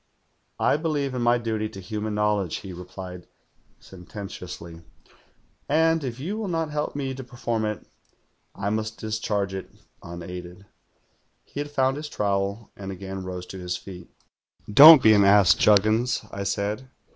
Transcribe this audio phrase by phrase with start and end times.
[0.59, 3.27] "'I believe in my duty to human knowledge,' he replied
[3.79, 4.81] sententiously.
[5.69, 7.85] 'And if you will not help me to perform it,
[8.55, 9.69] I must discharge it
[10.01, 14.09] unaided.' THE GHOUL 125 "He had found his trowel, and again rose to his feet.
[14.73, 16.89] '"Don't be an ass, Juggins,' I said.